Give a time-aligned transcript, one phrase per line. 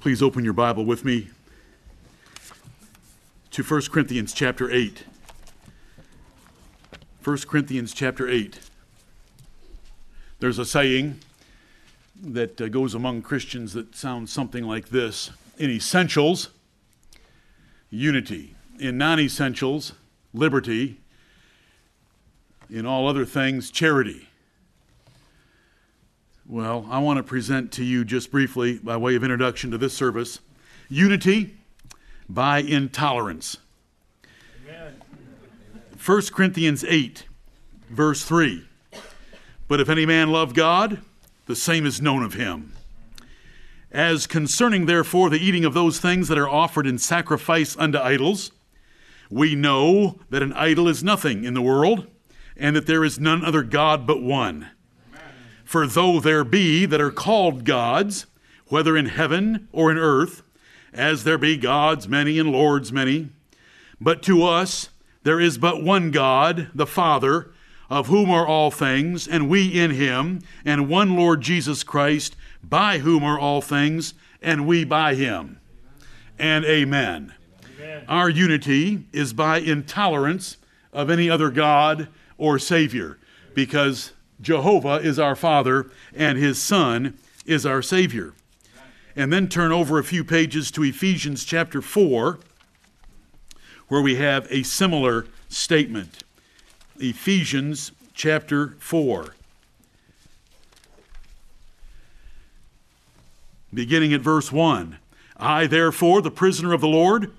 [0.00, 1.28] Please open your Bible with me
[3.50, 5.04] to 1 Corinthians chapter 8.
[7.22, 8.60] 1 Corinthians chapter 8.
[10.38, 11.18] There's a saying
[12.18, 16.48] that uh, goes among Christians that sounds something like this In essentials,
[17.90, 18.54] unity.
[18.78, 19.92] In non essentials,
[20.32, 20.98] liberty.
[22.70, 24.29] In all other things, charity.
[26.50, 29.94] Well, I want to present to you just briefly, by way of introduction to this
[29.94, 30.40] service,
[30.88, 31.54] unity
[32.28, 33.58] by intolerance.
[34.66, 35.00] Amen.
[36.04, 37.24] 1 Corinthians 8,
[37.88, 38.66] verse 3.
[39.68, 41.00] But if any man love God,
[41.46, 42.72] the same is known of him.
[43.92, 48.50] As concerning, therefore, the eating of those things that are offered in sacrifice unto idols,
[49.30, 52.08] we know that an idol is nothing in the world,
[52.56, 54.70] and that there is none other God but one.
[55.70, 58.26] For though there be that are called gods,
[58.66, 60.42] whether in heaven or in earth,
[60.92, 63.28] as there be gods many and lords many,
[64.00, 64.88] but to us
[65.22, 67.52] there is but one God, the Father,
[67.88, 72.98] of whom are all things, and we in him, and one Lord Jesus Christ, by
[72.98, 75.60] whom are all things, and we by him.
[76.36, 77.32] And amen.
[77.78, 78.04] amen.
[78.08, 80.56] Our unity is by intolerance
[80.92, 83.18] of any other God or Savior,
[83.54, 88.32] because Jehovah is our Father, and His Son is our Savior.
[89.14, 92.38] And then turn over a few pages to Ephesians chapter 4,
[93.88, 96.22] where we have a similar statement.
[96.98, 99.34] Ephesians chapter 4.
[103.72, 104.98] Beginning at verse 1
[105.36, 107.32] I, therefore, the prisoner of the Lord,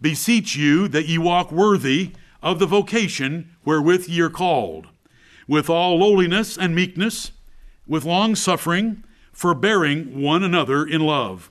[0.00, 4.88] beseech you that ye walk worthy of the vocation wherewith ye are called
[5.46, 7.32] with all lowliness and meekness,
[7.86, 11.50] with long suffering, forbearing one another in love,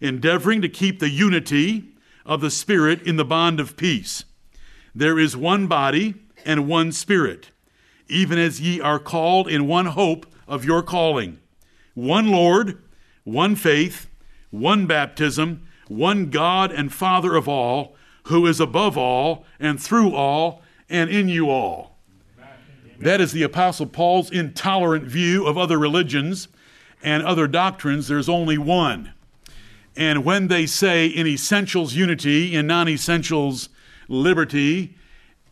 [0.00, 1.88] endeavoring to keep the unity
[2.24, 4.24] of the Spirit in the bond of peace.
[4.94, 7.50] There is one body and one Spirit,
[8.08, 11.38] even as ye are called in one hope of your calling,
[11.94, 12.82] one Lord,
[13.24, 14.08] one faith,
[14.50, 20.62] one baptism, one God and Father of all, who is above all and through all
[20.88, 21.95] and in you all.
[22.98, 26.48] That is the Apostle Paul's intolerant view of other religions
[27.02, 28.08] and other doctrines.
[28.08, 29.12] There's only one.
[29.96, 33.68] And when they say in essentials unity, in non essentials
[34.08, 34.96] liberty,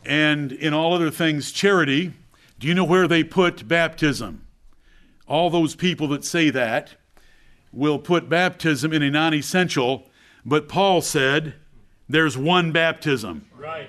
[0.05, 2.13] and in all other things charity,
[2.59, 4.47] do you know where they put baptism?
[5.27, 6.97] All those people that say that
[7.73, 10.09] will put baptism in a non essential,
[10.45, 11.55] but Paul said
[12.09, 13.47] there's one baptism.
[13.57, 13.89] Right.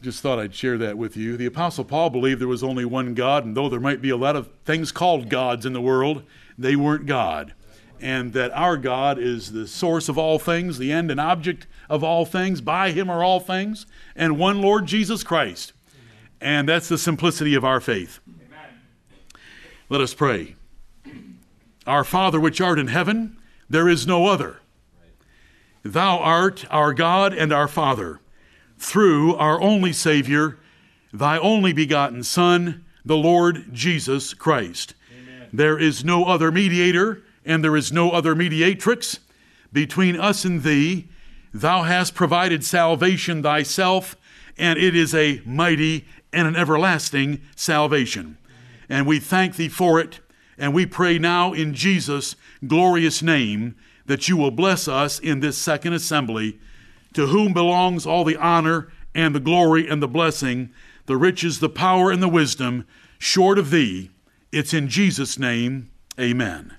[0.00, 1.36] Amen just thought I'd share that with you.
[1.36, 4.16] The Apostle Paul believed there was only one God, and though there might be a
[4.16, 6.22] lot of things called gods in the world,
[6.56, 7.54] they weren't God.
[8.00, 12.02] And that our God is the source of all things, the end and object of
[12.02, 12.62] all things.
[12.62, 13.84] By Him are all things,
[14.16, 15.74] and one Lord Jesus Christ.
[16.40, 18.20] And that's the simplicity of our faith.
[19.90, 20.54] Let us pray.
[21.86, 23.36] Our Father which art in heaven,
[23.68, 24.60] there is no other.
[25.82, 28.20] Thou art our God and our Father
[28.80, 30.56] through our only Savior,
[31.12, 34.94] thy only begotten Son, the Lord Jesus Christ.
[35.12, 35.48] Amen.
[35.52, 39.20] There is no other mediator, and there is no other mediatrix
[39.70, 41.08] between us and thee.
[41.52, 44.16] Thou hast provided salvation thyself,
[44.56, 48.38] and it is a mighty and an everlasting salvation.
[48.88, 50.20] And we thank thee for it,
[50.56, 52.34] and we pray now in Jesus'
[52.66, 53.76] glorious name
[54.06, 56.58] that you will bless us in this second assembly
[57.14, 60.70] to whom belongs all the honor and the glory and the blessing,
[61.06, 62.86] the riches, the power, and the wisdom,
[63.18, 64.10] short of thee.
[64.52, 66.76] It's in Jesus' name, amen.